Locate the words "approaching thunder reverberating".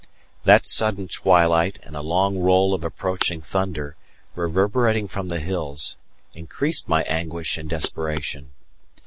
2.83-5.07